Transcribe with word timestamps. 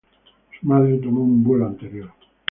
Su 0.59 0.65
madre 0.65 0.97
tomó 0.97 1.21
un 1.21 1.43
vuelo 1.43 1.67
anterior. 1.67 2.11